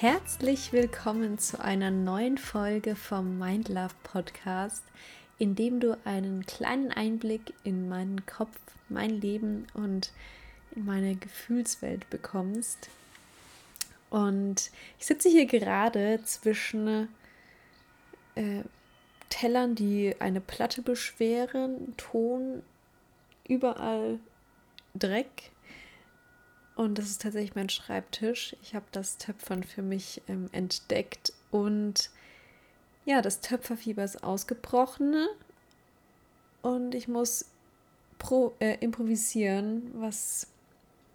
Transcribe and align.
Herzlich 0.00 0.72
willkommen 0.72 1.40
zu 1.40 1.60
einer 1.60 1.90
neuen 1.90 2.38
Folge 2.38 2.94
vom 2.94 3.36
Mind 3.36 3.68
Love 3.68 3.96
Podcast, 4.04 4.84
in 5.38 5.56
dem 5.56 5.80
du 5.80 5.98
einen 6.04 6.46
kleinen 6.46 6.92
Einblick 6.92 7.52
in 7.64 7.88
meinen 7.88 8.24
Kopf, 8.24 8.56
mein 8.88 9.10
Leben 9.10 9.66
und 9.74 10.12
in 10.76 10.84
meine 10.84 11.16
Gefühlswelt 11.16 12.08
bekommst. 12.10 12.90
Und 14.08 14.70
ich 15.00 15.06
sitze 15.06 15.30
hier 15.30 15.46
gerade 15.46 16.20
zwischen 16.22 17.08
äh, 18.36 18.62
Tellern, 19.30 19.74
die 19.74 20.14
eine 20.20 20.40
Platte 20.40 20.80
beschweren, 20.80 21.96
Ton, 21.96 22.62
überall 23.48 24.20
Dreck 24.94 25.50
und 26.78 26.96
das 26.96 27.06
ist 27.06 27.22
tatsächlich 27.22 27.56
mein 27.56 27.68
Schreibtisch. 27.68 28.54
Ich 28.62 28.76
habe 28.76 28.86
das 28.92 29.18
Töpfern 29.18 29.64
für 29.64 29.82
mich 29.82 30.22
ähm, 30.28 30.48
entdeckt. 30.52 31.32
Und 31.50 32.08
ja, 33.04 33.20
das 33.20 33.40
Töpferfieber 33.40 34.04
ist 34.04 34.22
ausgebrochen. 34.22 35.26
Und 36.62 36.94
ich 36.94 37.08
muss 37.08 37.46
pro, 38.20 38.54
äh, 38.60 38.76
improvisieren, 38.78 39.90
was 39.94 40.46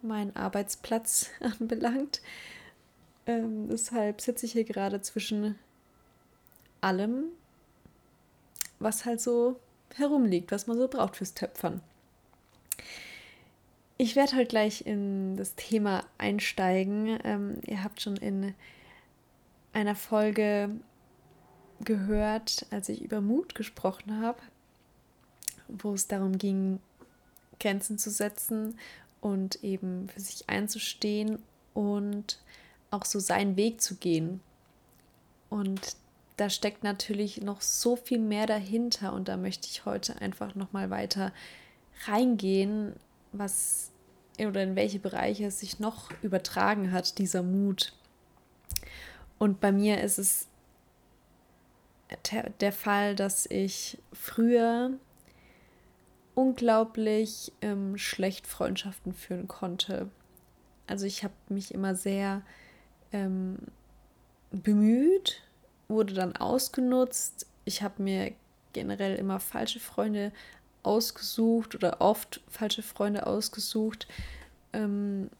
meinen 0.02 0.36
Arbeitsplatz 0.36 1.30
anbelangt. 1.40 2.20
Ähm, 3.26 3.66
deshalb 3.70 4.20
sitze 4.20 4.44
ich 4.44 4.52
hier 4.52 4.64
gerade 4.64 5.00
zwischen 5.00 5.58
allem, 6.82 7.28
was 8.80 9.06
halt 9.06 9.22
so 9.22 9.58
herumliegt, 9.94 10.52
was 10.52 10.66
man 10.66 10.76
so 10.76 10.88
braucht 10.88 11.16
fürs 11.16 11.32
Töpfern. 11.32 11.80
Ich 13.96 14.16
werde 14.16 14.32
halt 14.32 14.48
gleich 14.48 14.86
in 14.86 15.36
das 15.36 15.54
Thema 15.54 16.04
einsteigen. 16.18 17.18
Ähm, 17.22 17.60
ihr 17.64 17.84
habt 17.84 18.00
schon 18.00 18.16
in 18.16 18.54
einer 19.72 19.94
Folge 19.94 20.70
gehört, 21.80 22.66
als 22.70 22.88
ich 22.88 23.02
über 23.02 23.20
Mut 23.20 23.54
gesprochen 23.54 24.20
habe, 24.20 24.38
wo 25.68 25.94
es 25.94 26.08
darum 26.08 26.38
ging, 26.38 26.80
Grenzen 27.60 27.98
zu 27.98 28.10
setzen 28.10 28.78
und 29.20 29.62
eben 29.62 30.08
für 30.08 30.20
sich 30.20 30.48
einzustehen 30.48 31.38
und 31.72 32.40
auch 32.90 33.04
so 33.04 33.20
seinen 33.20 33.56
Weg 33.56 33.80
zu 33.80 33.96
gehen. 33.96 34.40
Und 35.50 35.96
da 36.36 36.50
steckt 36.50 36.82
natürlich 36.82 37.40
noch 37.42 37.60
so 37.60 37.96
viel 37.96 38.18
mehr 38.18 38.46
dahinter 38.46 39.12
und 39.12 39.28
da 39.28 39.36
möchte 39.36 39.68
ich 39.68 39.84
heute 39.84 40.20
einfach 40.20 40.54
noch 40.54 40.72
mal 40.72 40.90
weiter 40.90 41.32
reingehen, 42.06 42.94
was 43.38 43.92
oder 44.38 44.62
in 44.62 44.74
welche 44.74 44.98
Bereiche 44.98 45.46
es 45.46 45.60
sich 45.60 45.78
noch 45.78 46.10
übertragen 46.22 46.90
hat, 46.90 47.18
dieser 47.18 47.42
Mut. 47.42 47.92
Und 49.38 49.60
bei 49.60 49.70
mir 49.70 50.00
ist 50.00 50.18
es 50.18 50.48
der 52.60 52.72
Fall, 52.72 53.14
dass 53.14 53.46
ich 53.46 53.98
früher 54.12 54.90
unglaublich 56.34 57.52
ähm, 57.60 57.96
schlecht 57.96 58.46
Freundschaften 58.46 59.12
führen 59.12 59.48
konnte. 59.48 60.10
Also 60.86 61.06
ich 61.06 61.24
habe 61.24 61.34
mich 61.48 61.72
immer 61.72 61.94
sehr 61.94 62.42
ähm, 63.12 63.58
bemüht, 64.50 65.42
wurde 65.88 66.14
dann 66.14 66.36
ausgenutzt. 66.36 67.46
Ich 67.64 67.82
habe 67.82 68.02
mir 68.02 68.32
generell 68.72 69.16
immer 69.16 69.40
falsche 69.40 69.80
Freunde 69.80 70.32
ausgesucht 70.84 71.74
oder 71.74 72.00
oft 72.00 72.40
falsche 72.48 72.82
Freunde 72.82 73.26
ausgesucht, 73.26 74.06
ähm, 74.72 75.30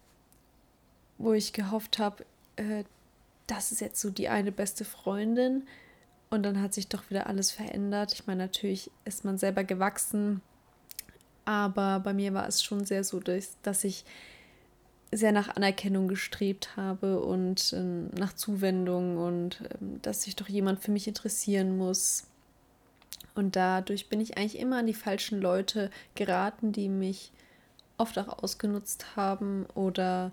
wo 1.18 1.32
ich 1.32 1.52
gehofft 1.52 1.98
habe, 1.98 2.24
äh, 2.56 2.84
das 3.46 3.72
ist 3.72 3.80
jetzt 3.80 4.00
so 4.00 4.10
die 4.10 4.28
eine 4.28 4.52
beste 4.52 4.84
Freundin. 4.84 5.66
Und 6.30 6.42
dann 6.42 6.60
hat 6.60 6.74
sich 6.74 6.88
doch 6.88 7.10
wieder 7.10 7.28
alles 7.28 7.52
verändert. 7.52 8.12
Ich 8.12 8.26
meine, 8.26 8.42
natürlich 8.42 8.90
ist 9.04 9.24
man 9.24 9.38
selber 9.38 9.62
gewachsen, 9.62 10.40
aber 11.44 12.00
bei 12.00 12.12
mir 12.12 12.34
war 12.34 12.48
es 12.48 12.62
schon 12.62 12.84
sehr 12.84 13.04
so, 13.04 13.20
dass 13.20 13.84
ich 13.84 14.04
sehr 15.12 15.32
nach 15.32 15.54
Anerkennung 15.54 16.08
gestrebt 16.08 16.76
habe 16.76 17.20
und 17.20 17.72
äh, 17.72 18.18
nach 18.18 18.32
Zuwendung 18.32 19.18
und 19.18 19.60
äh, 19.60 19.76
dass 20.02 20.22
sich 20.22 20.34
doch 20.34 20.48
jemand 20.48 20.82
für 20.82 20.90
mich 20.90 21.06
interessieren 21.06 21.76
muss. 21.76 22.24
Und 23.34 23.56
dadurch 23.56 24.08
bin 24.08 24.20
ich 24.20 24.36
eigentlich 24.38 24.58
immer 24.58 24.78
an 24.78 24.86
die 24.86 24.94
falschen 24.94 25.40
Leute 25.40 25.90
geraten, 26.14 26.72
die 26.72 26.88
mich 26.88 27.32
oft 27.98 28.18
auch 28.18 28.42
ausgenutzt 28.42 29.16
haben 29.16 29.66
oder 29.74 30.32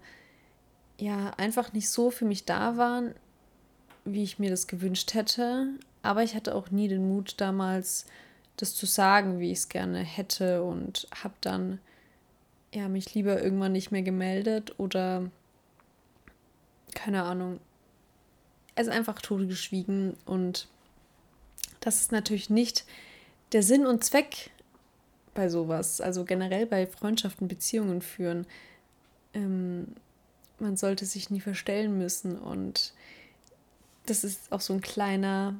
ja, 1.00 1.32
einfach 1.38 1.74
nicht 1.74 1.90
so 1.90 2.12
für 2.12 2.26
mich 2.26 2.46
da 2.46 2.78
waren, 2.78 3.16
wie 4.06 4.24
ich 4.24 4.40
mir 4.40 4.50
das 4.50 4.68
gewünscht 4.68 5.14
hätte. 5.14 5.68
Aber 6.04 6.24
ich 6.24 6.36
hatte 6.36 6.56
auch 6.56 6.70
nie 6.72 6.88
den 6.88 7.08
Mut 7.08 7.36
damals, 7.38 8.06
das 8.58 8.76
zu 8.76 8.86
sagen, 8.86 9.40
wie 9.40 9.52
ich 9.52 9.60
es 9.60 9.70
gerne 9.70 10.00
hätte 10.00 10.64
und 10.64 11.08
habe 11.24 11.34
dann 11.42 11.80
ja 12.74 12.88
mich 12.88 13.14
lieber 13.14 13.42
irgendwann 13.42 13.72
nicht 13.72 13.92
mehr 13.92 14.04
gemeldet 14.04 14.76
oder 14.78 15.30
keine 16.94 17.24
Ahnung. 17.24 17.60
Also 18.76 18.92
einfach 18.92 19.22
totgeschwiegen 19.22 20.16
und 20.26 20.68
das 21.82 22.02
ist 22.02 22.12
natürlich 22.12 22.50
nicht 22.50 22.86
der 23.52 23.64
Sinn 23.64 23.86
und 23.86 24.04
Zweck 24.04 24.52
bei 25.34 25.50
sowas. 25.50 26.00
Also 26.00 26.24
generell 26.24 26.66
bei 26.66 26.88
Freundschaften, 26.88 27.48
Beziehungen 27.48 28.02
führen. 28.02 28.48
Ähm, 29.34 29.88
man 30.60 30.78
sollte 30.78 31.06
sich 31.06 31.30
nie 31.30 31.42
verstellen 31.42 31.98
müssen. 31.98 32.38
Und 32.38 32.94
das 34.06 34.24
ist 34.24 34.52
auch 34.52 34.62
so 34.62 34.74
ein 34.74 34.82
kleiner 34.82 35.56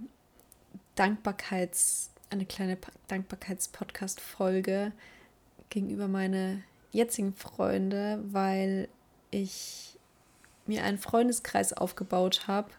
Dankbarkeits, 0.96 2.12
eine 2.30 2.46
kleine 2.46 2.78
Dankbarkeits-Podcast-Folge 3.08 4.92
gegenüber 5.70 6.08
meine 6.08 6.64
jetzigen 6.92 7.34
Freunde, 7.34 8.22
weil 8.32 8.90
ich 9.32 9.98
mir 10.66 10.84
einen 10.84 10.98
Freundeskreis 10.98 11.74
aufgebaut 11.74 12.48
habe, 12.48 12.70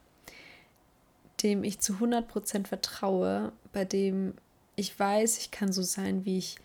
dem 1.43 1.65
ich 1.65 1.81
zu 1.81 1.95
100% 1.95 2.67
vertraue, 2.67 3.53
bei 3.73 3.85
dem 3.85 4.35
ich 4.77 4.99
weiß, 4.99 5.39
ich 5.39 5.51
kann 5.51 5.73
so 5.73 5.83
sein, 5.83 6.25
wie 6.25 6.39
ich 6.39 6.57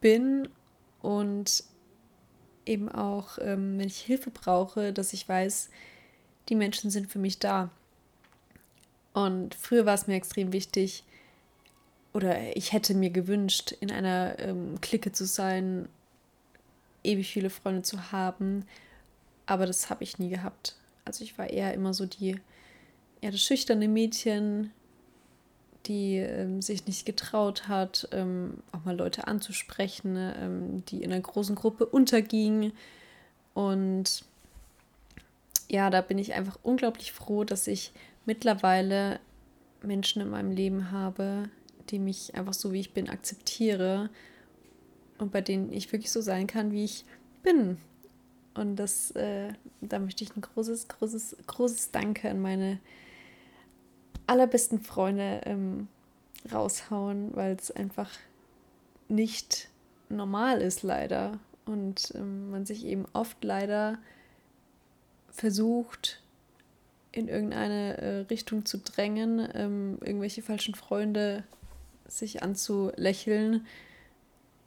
bin 0.00 0.48
und 1.02 1.64
eben 2.64 2.88
auch, 2.88 3.38
ähm, 3.40 3.78
wenn 3.78 3.86
ich 3.86 3.98
Hilfe 3.98 4.30
brauche, 4.30 4.92
dass 4.92 5.12
ich 5.12 5.28
weiß, 5.28 5.70
die 6.48 6.54
Menschen 6.54 6.90
sind 6.90 7.10
für 7.10 7.18
mich 7.18 7.38
da. 7.38 7.70
Und 9.12 9.54
früher 9.54 9.86
war 9.86 9.94
es 9.94 10.06
mir 10.06 10.14
extrem 10.14 10.52
wichtig, 10.52 11.04
oder 12.12 12.56
ich 12.56 12.72
hätte 12.72 12.94
mir 12.94 13.10
gewünscht, 13.10 13.72
in 13.72 13.90
einer 13.90 14.38
ähm, 14.38 14.80
Clique 14.80 15.12
zu 15.12 15.26
sein, 15.26 15.88
ewig 17.04 17.30
viele 17.30 17.50
Freunde 17.50 17.82
zu 17.82 18.10
haben, 18.10 18.64
aber 19.46 19.66
das 19.66 19.90
habe 19.90 20.04
ich 20.04 20.18
nie 20.18 20.28
gehabt. 20.28 20.76
Also 21.04 21.24
ich 21.24 21.38
war 21.38 21.48
eher 21.48 21.72
immer 21.74 21.94
so 21.94 22.06
die 22.06 22.36
ja, 23.22 23.30
das 23.30 23.42
schüchterne 23.42 23.88
Mädchen, 23.88 24.70
die 25.86 26.16
ähm, 26.16 26.62
sich 26.62 26.86
nicht 26.86 27.06
getraut 27.06 27.68
hat, 27.68 28.08
ähm, 28.12 28.62
auch 28.72 28.84
mal 28.84 28.96
Leute 28.96 29.26
anzusprechen, 29.26 30.16
ähm, 30.16 30.84
die 30.86 31.02
in 31.02 31.12
einer 31.12 31.22
großen 31.22 31.54
Gruppe 31.54 31.86
unterging. 31.86 32.72
Und 33.54 34.24
ja, 35.68 35.90
da 35.90 36.00
bin 36.00 36.18
ich 36.18 36.34
einfach 36.34 36.58
unglaublich 36.62 37.12
froh, 37.12 37.44
dass 37.44 37.66
ich 37.66 37.92
mittlerweile 38.26 39.20
Menschen 39.82 40.20
in 40.20 40.30
meinem 40.30 40.52
Leben 40.52 40.90
habe, 40.90 41.48
die 41.90 41.98
mich 41.98 42.34
einfach 42.34 42.54
so 42.54 42.72
wie 42.72 42.80
ich 42.80 42.92
bin 42.92 43.08
akzeptiere 43.08 44.10
und 45.18 45.32
bei 45.32 45.40
denen 45.40 45.72
ich 45.72 45.92
wirklich 45.92 46.10
so 46.10 46.20
sein 46.20 46.46
kann, 46.46 46.72
wie 46.72 46.84
ich 46.84 47.04
bin. 47.42 47.78
Und 48.54 48.76
das, 48.76 49.12
äh, 49.12 49.52
da 49.80 49.98
möchte 49.98 50.24
ich 50.24 50.36
ein 50.36 50.40
großes, 50.40 50.88
großes, 50.88 51.36
großes 51.46 51.90
Danke 51.92 52.30
an 52.30 52.40
meine 52.40 52.80
allerbesten 54.30 54.80
Freunde 54.80 55.40
ähm, 55.44 55.88
raushauen, 56.52 57.34
weil 57.34 57.56
es 57.56 57.72
einfach 57.72 58.10
nicht 59.08 59.68
normal 60.08 60.62
ist, 60.62 60.84
leider. 60.84 61.38
Und 61.66 62.12
ähm, 62.14 62.50
man 62.50 62.64
sich 62.64 62.84
eben 62.84 63.06
oft 63.12 63.42
leider 63.42 63.98
versucht, 65.30 66.22
in 67.10 67.26
irgendeine 67.26 67.98
äh, 67.98 68.18
Richtung 68.30 68.64
zu 68.64 68.78
drängen, 68.78 69.48
ähm, 69.52 69.98
irgendwelche 70.00 70.42
falschen 70.42 70.76
Freunde 70.76 71.42
sich 72.06 72.44
anzulächeln. 72.44 73.66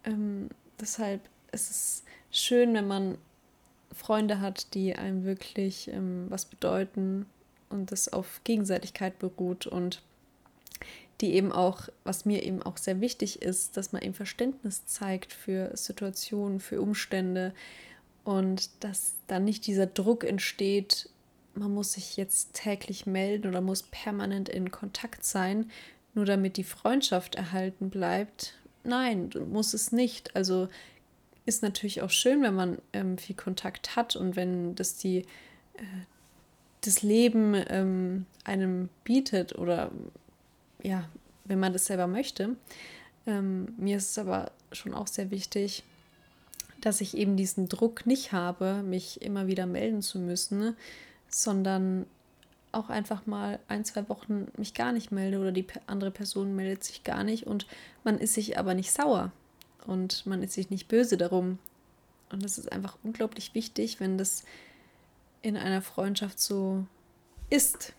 Ähm, 0.04 0.50
deshalb 0.78 1.22
ist 1.54 1.72
es 1.72 2.04
schön, 2.32 2.74
wenn 2.74 2.88
man 2.88 3.18
Freunde 3.94 4.42
hat, 4.42 4.74
die 4.74 4.94
einem 4.94 5.24
wirklich 5.24 5.88
ähm, 5.88 6.26
was 6.30 6.46
bedeuten 6.46 7.28
und 7.70 7.92
das 7.92 8.12
auf 8.12 8.42
Gegenseitigkeit 8.44 9.20
beruht 9.20 9.68
und 9.68 10.02
die 11.22 11.34
eben 11.34 11.52
auch, 11.52 11.88
was 12.04 12.26
mir 12.26 12.44
eben 12.44 12.62
auch 12.62 12.78
sehr 12.78 13.00
wichtig 13.00 13.42
ist, 13.42 13.78
dass 13.78 13.92
man 13.92 14.02
eben 14.02 14.14
Verständnis 14.14 14.86
zeigt 14.86 15.32
für 15.32 15.76
Situationen, 15.76 16.60
für 16.60 16.82
Umstände 16.82 17.54
und 18.24 18.70
dass 18.84 19.16
dann 19.28 19.46
nicht 19.46 19.68
dieser 19.68 19.86
Druck 19.86 20.24
entsteht, 20.24 21.10
man 21.56 21.74
muss 21.74 21.94
sich 21.94 22.18
jetzt 22.18 22.54
täglich 22.54 23.06
melden 23.06 23.48
oder 23.48 23.62
muss 23.62 23.84
permanent 23.84 24.50
in 24.50 24.72
Kontakt 24.72 25.24
sein, 25.24 25.70
nur 26.14 26.26
damit 26.26 26.58
die 26.58 26.64
Freundschaft 26.64 27.36
erhalten 27.36 27.90
bleibt. 27.90 28.56
Nein, 28.84 29.30
du 29.30 29.46
musst 29.46 29.74
es 29.74 29.92
nicht. 29.92 30.36
Also 30.36 30.68
ist 31.46 31.62
natürlich 31.62 32.02
auch 32.02 32.10
schön, 32.10 32.42
wenn 32.42 32.56
man 32.56 32.80
ähm, 32.94 33.18
viel 33.18 33.36
Kontakt 33.36 33.96
hat 33.96 34.16
und 34.16 34.36
wenn 34.36 34.76
das 34.76 34.96
die 34.96 35.20
äh, 35.76 35.84
das 36.86 37.02
Leben 37.02 37.56
ähm, 37.68 38.26
einem 38.44 38.90
bietet 39.04 39.58
oder 39.58 39.92
ja, 40.82 41.08
wenn 41.46 41.60
man 41.60 41.74
das 41.74 41.86
selber 41.86 42.08
möchte. 42.08 42.56
Ähm, 43.26 43.74
mir 43.78 43.98
ist 43.98 44.12
es 44.12 44.18
aber 44.18 44.52
schon 44.72 44.94
auch 44.94 45.08
sehr 45.08 45.32
wichtig, 45.32 45.84
dass 46.82 47.00
ich 47.00 47.16
eben 47.16 47.38
diesen 47.38 47.70
Druck 47.70 48.06
nicht 48.06 48.34
habe, 48.34 48.84
mich 48.84 49.22
immer 49.22 49.48
wieder 49.48 49.66
melden 49.66 50.02
zu 50.02 50.20
müssen, 50.20 50.76
sondern 51.30 52.06
auch 52.74 52.90
einfach 52.90 53.26
mal 53.26 53.60
ein, 53.68 53.86
zwei 53.86 54.10
Wochen 54.10 54.48
mich 54.58 54.74
gar 54.74 54.92
nicht 54.92 55.12
melde 55.12 55.40
oder 55.40 55.52
die 55.52 55.66
andere 55.88 56.12
Person 56.12 56.56
meldet 56.56 56.84
sich 56.84 57.04
gar 57.04 57.24
nicht 57.24 57.48
und 57.48 57.68
man 58.04 58.18
ist 58.18 58.34
sich 58.34 58.58
aber 58.58 58.74
nicht 58.74 58.92
sauer 58.92 59.32
und 59.86 60.26
man 60.26 60.44
ist 60.44 60.54
sich 60.54 60.70
nicht 60.70 60.88
böse 60.88 61.16
darum. 61.16 61.60
Und 62.32 62.44
das 62.44 62.58
ist 62.58 62.72
einfach 62.72 62.98
unglaublich 63.04 63.54
wichtig, 63.54 64.00
wenn 64.00 64.18
das 64.18 64.44
in 65.44 65.58
einer 65.58 65.84
Freundschaft 65.84 66.40
so 66.40 66.88
ist. 67.52 67.94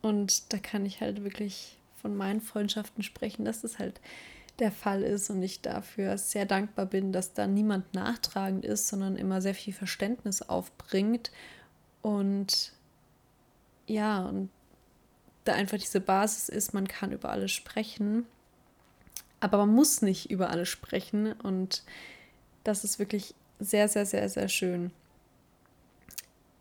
Und 0.00 0.52
da 0.52 0.58
kann 0.58 0.86
ich 0.86 1.02
halt 1.02 1.22
wirklich 1.22 1.76
von 2.00 2.16
meinen 2.16 2.40
Freundschaften 2.40 3.02
sprechen, 3.02 3.44
dass 3.44 3.60
das 3.60 3.78
halt 3.78 4.00
der 4.58 4.72
Fall 4.72 5.02
ist 5.02 5.28
und 5.28 5.42
ich 5.42 5.60
dafür 5.60 6.16
sehr 6.16 6.46
dankbar 6.46 6.86
bin, 6.86 7.12
dass 7.12 7.34
da 7.34 7.46
niemand 7.46 7.92
nachtragend 7.92 8.64
ist, 8.64 8.88
sondern 8.88 9.16
immer 9.16 9.42
sehr 9.42 9.54
viel 9.54 9.74
Verständnis 9.74 10.40
aufbringt 10.40 11.30
und 12.00 12.72
ja, 13.86 14.24
und 14.24 14.48
da 15.44 15.52
einfach 15.52 15.78
diese 15.78 16.00
Basis 16.00 16.48
ist, 16.48 16.72
man 16.72 16.88
kann 16.88 17.12
über 17.12 17.30
alles 17.30 17.52
sprechen, 17.52 18.26
aber 19.40 19.58
man 19.58 19.74
muss 19.74 20.02
nicht 20.02 20.30
über 20.30 20.50
alles 20.50 20.68
sprechen 20.68 21.32
und 21.32 21.82
das 22.64 22.82
ist 22.82 22.98
wirklich 22.98 23.34
sehr, 23.60 23.88
sehr, 23.88 24.06
sehr, 24.06 24.28
sehr 24.28 24.48
schön. 24.48 24.90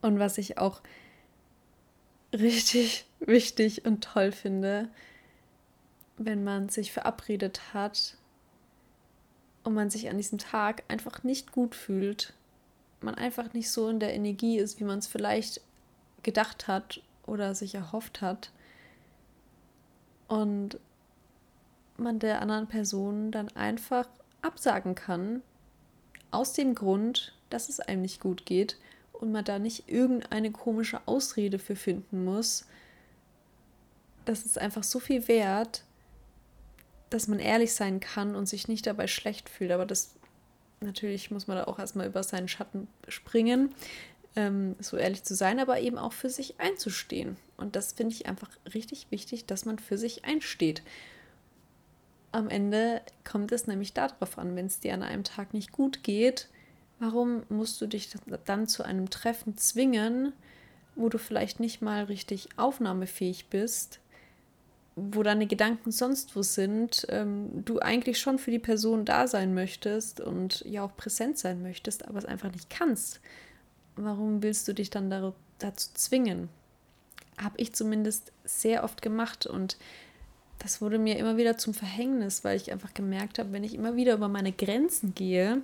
Und 0.05 0.19
was 0.19 0.37
ich 0.37 0.59
auch 0.59 0.81
richtig 2.31 3.07
wichtig 3.19 3.85
und 3.85 4.03
toll 4.03 4.31
finde, 4.31 4.87
wenn 6.17 6.43
man 6.43 6.69
sich 6.69 6.91
verabredet 6.91 7.73
hat 7.73 8.15
und 9.63 9.73
man 9.73 9.89
sich 9.89 10.07
an 10.07 10.17
diesem 10.17 10.37
Tag 10.37 10.83
einfach 10.89 11.23
nicht 11.23 11.51
gut 11.51 11.73
fühlt, 11.73 12.33
man 13.01 13.15
einfach 13.15 13.53
nicht 13.53 13.71
so 13.71 13.89
in 13.89 13.99
der 13.99 14.13
Energie 14.13 14.59
ist, 14.59 14.79
wie 14.79 14.83
man 14.83 14.99
es 14.99 15.07
vielleicht 15.07 15.61
gedacht 16.21 16.67
hat 16.67 17.01
oder 17.25 17.55
sich 17.55 17.73
erhofft 17.73 18.21
hat 18.21 18.51
und 20.27 20.77
man 21.97 22.19
der 22.19 22.43
anderen 22.43 22.67
Person 22.67 23.31
dann 23.31 23.49
einfach 23.55 24.07
absagen 24.43 24.93
kann, 24.93 25.41
aus 26.29 26.53
dem 26.53 26.75
Grund, 26.75 27.33
dass 27.49 27.69
es 27.69 27.79
einem 27.79 28.03
nicht 28.03 28.19
gut 28.19 28.45
geht 28.45 28.77
und 29.19 29.31
man 29.31 29.45
da 29.45 29.59
nicht 29.59 29.89
irgendeine 29.89 30.51
komische 30.51 31.01
Ausrede 31.05 31.59
für 31.59 31.75
finden 31.75 32.25
muss. 32.25 32.65
Das 34.25 34.45
ist 34.45 34.57
einfach 34.57 34.83
so 34.83 34.99
viel 34.99 35.27
wert, 35.27 35.83
dass 37.09 37.27
man 37.27 37.39
ehrlich 37.39 37.73
sein 37.73 37.99
kann 37.99 38.35
und 38.35 38.47
sich 38.47 38.67
nicht 38.67 38.87
dabei 38.87 39.07
schlecht 39.07 39.49
fühlt. 39.49 39.71
Aber 39.71 39.85
das 39.85 40.15
natürlich 40.81 41.31
muss 41.31 41.47
man 41.47 41.57
da 41.57 41.65
auch 41.65 41.79
erstmal 41.79 42.07
über 42.07 42.23
seinen 42.23 42.47
Schatten 42.47 42.87
springen, 43.07 43.73
ähm, 44.35 44.75
so 44.79 44.97
ehrlich 44.97 45.23
zu 45.23 45.35
sein, 45.35 45.59
aber 45.59 45.79
eben 45.79 45.97
auch 45.97 46.13
für 46.13 46.29
sich 46.29 46.59
einzustehen. 46.59 47.37
Und 47.57 47.75
das 47.75 47.93
finde 47.93 48.13
ich 48.13 48.27
einfach 48.27 48.49
richtig 48.73 49.07
wichtig, 49.09 49.45
dass 49.45 49.65
man 49.65 49.79
für 49.79 49.97
sich 49.97 50.25
einsteht. 50.25 50.83
Am 52.31 52.49
Ende 52.49 53.01
kommt 53.23 53.51
es 53.51 53.67
nämlich 53.67 53.93
darauf 53.93 54.37
an, 54.37 54.55
wenn 54.55 54.65
es 54.65 54.79
dir 54.79 54.93
an 54.93 55.03
einem 55.03 55.23
Tag 55.23 55.53
nicht 55.53 55.71
gut 55.71 56.03
geht, 56.03 56.49
Warum 56.99 57.43
musst 57.49 57.81
du 57.81 57.87
dich 57.87 58.09
dann 58.45 58.67
zu 58.67 58.83
einem 58.83 59.09
Treffen 59.09 59.57
zwingen, 59.57 60.33
wo 60.95 61.09
du 61.09 61.17
vielleicht 61.17 61.59
nicht 61.59 61.81
mal 61.81 62.05
richtig 62.05 62.49
aufnahmefähig 62.57 63.47
bist, 63.49 63.99
wo 64.95 65.23
deine 65.23 65.45
Gedanken 65.45 65.91
sonst 65.91 66.35
wo 66.37 66.41
sind, 66.41 67.05
ähm, 67.09 67.65
du 67.65 67.79
eigentlich 67.79 68.17
schon 68.17 68.39
für 68.39 68.51
die 68.51 68.59
Person 68.59 69.03
da 69.03 69.27
sein 69.27 69.53
möchtest 69.53 70.21
und 70.21 70.61
ja 70.61 70.83
auch 70.83 70.95
präsent 70.95 71.37
sein 71.37 71.61
möchtest, 71.61 72.07
aber 72.07 72.17
es 72.17 72.25
einfach 72.25 72.51
nicht 72.51 72.69
kannst. 72.69 73.19
Warum 73.97 74.41
willst 74.41 74.67
du 74.67 74.73
dich 74.73 74.89
dann 74.89 75.09
dazu 75.09 75.89
zwingen? 75.93 76.47
Habe 77.37 77.55
ich 77.57 77.73
zumindest 77.73 78.31
sehr 78.45 78.85
oft 78.85 79.01
gemacht 79.01 79.45
und 79.45 79.77
das 80.59 80.81
wurde 80.81 80.97
mir 80.97 81.17
immer 81.17 81.35
wieder 81.35 81.57
zum 81.57 81.73
Verhängnis, 81.73 82.45
weil 82.45 82.55
ich 82.55 82.71
einfach 82.71 82.93
gemerkt 82.93 83.39
habe, 83.39 83.51
wenn 83.51 83.65
ich 83.65 83.75
immer 83.75 83.97
wieder 83.97 84.13
über 84.13 84.29
meine 84.29 84.53
Grenzen 84.53 85.13
gehe, 85.13 85.61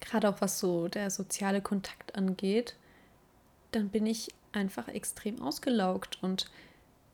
gerade 0.00 0.28
auch 0.28 0.40
was 0.40 0.58
so 0.58 0.88
der 0.88 1.10
soziale 1.10 1.60
Kontakt 1.60 2.14
angeht, 2.14 2.76
dann 3.72 3.88
bin 3.88 4.06
ich 4.06 4.32
einfach 4.52 4.88
extrem 4.88 5.40
ausgelaugt 5.40 6.18
und 6.22 6.50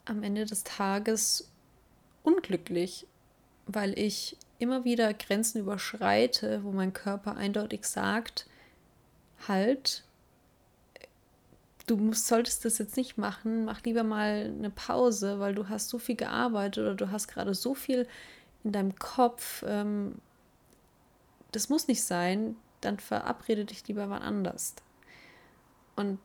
am 0.04 0.22
Ende 0.22 0.46
des 0.46 0.64
Tages 0.64 1.50
unglücklich, 2.22 3.06
weil 3.66 3.98
ich 3.98 4.36
immer 4.58 4.84
wieder 4.84 5.12
Grenzen 5.12 5.60
überschreite, 5.60 6.64
wo 6.64 6.72
mein 6.72 6.92
Körper 6.92 7.36
eindeutig 7.36 7.84
sagt, 7.84 8.46
halt, 9.46 10.04
du 11.86 11.96
musst, 11.96 12.26
solltest 12.26 12.64
das 12.64 12.78
jetzt 12.78 12.96
nicht 12.96 13.18
machen, 13.18 13.64
mach 13.64 13.82
lieber 13.82 14.02
mal 14.02 14.52
eine 14.56 14.70
Pause, 14.70 15.38
weil 15.40 15.54
du 15.54 15.68
hast 15.68 15.88
so 15.88 15.98
viel 15.98 16.16
gearbeitet 16.16 16.78
oder 16.78 16.94
du 16.94 17.10
hast 17.10 17.28
gerade 17.28 17.54
so 17.54 17.74
viel 17.74 18.08
in 18.64 18.72
deinem 18.72 18.96
Kopf. 18.96 19.64
Ähm, 19.66 20.16
das 21.52 21.68
muss 21.68 21.86
nicht 21.86 22.02
sein 22.02 22.56
dann 22.81 22.99
verabrede 22.99 23.64
dich 23.64 23.87
lieber 23.88 24.08
wann 24.11 24.23
anders. 24.23 24.75
Und 25.96 26.20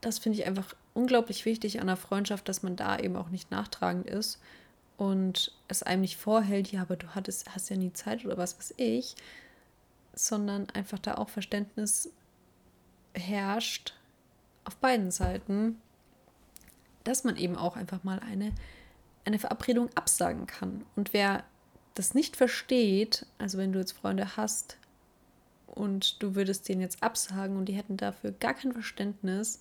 das 0.00 0.18
finde 0.18 0.38
ich 0.38 0.46
einfach 0.46 0.74
unglaublich 0.92 1.44
wichtig 1.44 1.80
an 1.80 1.86
der 1.86 1.96
Freundschaft, 1.96 2.48
dass 2.48 2.62
man 2.62 2.76
da 2.76 2.98
eben 2.98 3.16
auch 3.16 3.30
nicht 3.30 3.50
nachtragend 3.50 4.06
ist 4.06 4.40
und 4.96 5.52
es 5.68 5.82
einem 5.82 6.02
nicht 6.02 6.16
vorhält, 6.16 6.70
ja, 6.70 6.82
aber 6.82 6.96
du 6.96 7.14
hattest, 7.14 7.54
hast 7.54 7.70
ja 7.70 7.76
nie 7.76 7.92
Zeit 7.92 8.24
oder 8.24 8.36
was 8.36 8.58
weiß 8.58 8.74
ich, 8.76 9.16
sondern 10.12 10.70
einfach 10.70 10.98
da 10.98 11.14
auch 11.14 11.28
Verständnis 11.28 12.10
herrscht 13.14 13.94
auf 14.64 14.76
beiden 14.76 15.10
Seiten, 15.10 15.80
dass 17.02 17.24
man 17.24 17.36
eben 17.36 17.56
auch 17.56 17.76
einfach 17.76 18.04
mal 18.04 18.20
eine, 18.20 18.52
eine 19.24 19.38
Verabredung 19.38 19.90
absagen 19.94 20.46
kann. 20.46 20.84
Und 20.96 21.12
wer 21.12 21.44
das 21.94 22.14
nicht 22.14 22.36
versteht, 22.36 23.26
also 23.38 23.58
wenn 23.58 23.72
du 23.72 23.78
jetzt 23.78 23.92
Freunde 23.92 24.36
hast, 24.36 24.78
und 25.74 26.22
du 26.22 26.34
würdest 26.34 26.68
denen 26.68 26.80
jetzt 26.80 27.02
absagen 27.02 27.56
und 27.56 27.66
die 27.66 27.74
hätten 27.74 27.96
dafür 27.96 28.32
gar 28.32 28.54
kein 28.54 28.72
Verständnis, 28.72 29.60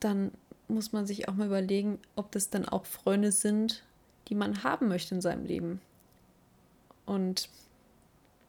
dann 0.00 0.32
muss 0.68 0.92
man 0.92 1.06
sich 1.06 1.28
auch 1.28 1.34
mal 1.34 1.46
überlegen, 1.46 1.98
ob 2.16 2.32
das 2.32 2.50
dann 2.50 2.68
auch 2.68 2.86
Freunde 2.86 3.32
sind, 3.32 3.84
die 4.28 4.34
man 4.34 4.64
haben 4.64 4.88
möchte 4.88 5.14
in 5.14 5.20
seinem 5.20 5.46
Leben. 5.46 5.80
Und 7.04 7.48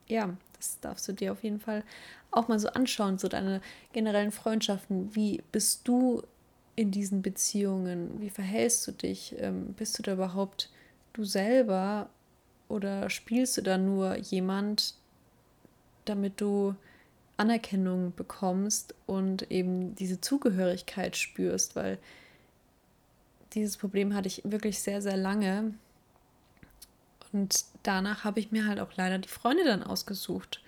ja, 0.08 0.36
das 0.58 0.80
darfst 0.80 1.08
du 1.08 1.14
dir 1.14 1.32
auf 1.32 1.44
jeden 1.44 1.60
Fall 1.60 1.84
auch 2.32 2.48
mal 2.48 2.60
so 2.60 2.70
anschauen, 2.70 3.18
so 3.18 3.28
deine 3.28 3.62
generellen 3.94 4.32
Freundschaften. 4.32 5.16
Wie 5.16 5.44
bist 5.52 5.88
du 5.88 6.24
in 6.76 6.92
diesen 6.92 7.22
Beziehungen? 7.22 8.20
Wie 8.20 8.30
verhältst 8.30 8.88
du 8.88 8.92
dich? 8.92 9.36
Ähm, 9.38 9.74
bist 9.74 9.98
du 9.98 10.04
da 10.04 10.14
überhaupt 10.14 10.70
du 11.14 11.24
selber 11.24 12.10
oder 12.68 13.10
spielst 13.10 13.58
du 13.58 13.62
da 13.62 13.78
nur 13.78 14.18
jemand, 14.18 14.96
damit 16.10 16.42
du 16.42 16.76
Anerkennung 17.38 18.14
bekommst 18.16 18.96
und 19.06 19.52
eben 19.52 19.96
diese 19.96 20.20
Zugehörigkeit 20.20 21.16
spürst, 21.16 21.76
weil 21.76 22.00
dieses 23.54 23.78
Problem 23.78 24.14
hatte 24.14 24.28
ich 24.28 24.42
wirklich 24.44 24.80
sehr, 24.80 25.02
sehr 25.02 25.18
lange. 25.18 25.74
Und 27.32 27.66
danach 27.84 28.24
habe 28.24 28.40
ich 28.40 28.52
mir 28.52 28.66
halt 28.66 28.80
auch 28.80 28.92
leider 28.96 29.20
die 29.20 29.30
Freunde 29.30 29.64
dann 29.64 29.84
ausgesucht. 29.84 30.62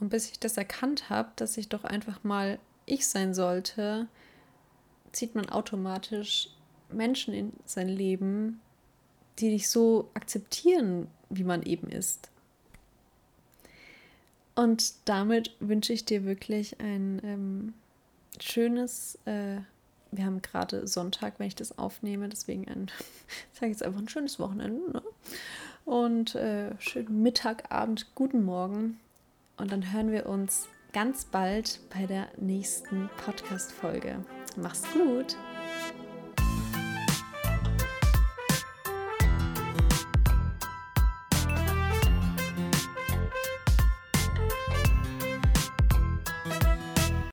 Und 0.00 0.08
bis 0.08 0.30
ich 0.30 0.38
das 0.38 0.56
erkannt 0.56 1.10
habe, 1.10 1.30
dass 1.36 1.56
ich 1.56 1.68
doch 1.68 1.84
einfach 1.84 2.24
mal 2.24 2.58
ich 2.86 3.06
sein 3.06 3.34
sollte, 3.34 4.08
zieht 5.12 5.34
man 5.34 5.48
automatisch 5.48 6.48
Menschen 6.90 7.34
in 7.34 7.52
sein 7.64 7.88
Leben, 7.88 8.60
die 9.38 9.50
dich 9.50 9.70
so 9.70 10.10
akzeptieren, 10.14 11.08
wie 11.30 11.44
man 11.44 11.62
eben 11.62 11.88
ist. 11.88 12.30
Und 14.54 14.94
damit 15.06 15.54
wünsche 15.60 15.92
ich 15.92 16.04
dir 16.04 16.24
wirklich 16.24 16.78
ein 16.80 17.20
ähm, 17.24 17.74
schönes, 18.40 19.18
äh, 19.24 19.58
wir 20.10 20.26
haben 20.26 20.42
gerade 20.42 20.86
Sonntag, 20.86 21.34
wenn 21.38 21.46
ich 21.46 21.54
das 21.54 21.78
aufnehme, 21.78 22.28
deswegen 22.28 22.68
ein, 22.68 22.90
ich 23.52 23.58
sage 23.58 23.72
jetzt 23.72 23.82
einfach 23.82 24.00
ein 24.00 24.08
schönes 24.08 24.38
Wochenende. 24.38 24.92
Ne? 24.92 25.02
Und 25.84 26.34
äh, 26.34 26.78
schönen 26.78 27.22
Mittag, 27.22 27.72
Abend, 27.72 28.14
guten 28.14 28.44
Morgen. 28.44 29.00
Und 29.56 29.72
dann 29.72 29.92
hören 29.92 30.12
wir 30.12 30.26
uns 30.26 30.68
ganz 30.92 31.24
bald 31.24 31.80
bei 31.90 32.06
der 32.06 32.28
nächsten 32.36 33.08
Podcast-Folge. 33.24 34.24
Mach's 34.56 34.82
gut! 34.92 35.36